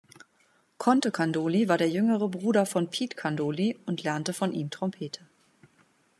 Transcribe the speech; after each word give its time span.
Conte 0.79 1.11
Candoli 1.11 1.69
war 1.69 1.77
der 1.77 1.91
jüngere 1.91 2.27
Bruder 2.27 2.65
von 2.65 2.89
Pete 2.89 3.15
Candoli 3.15 3.77
und 3.85 4.01
lernte 4.01 4.33
von 4.33 4.51
ihm 4.51 4.71
Trompete. 4.71 5.21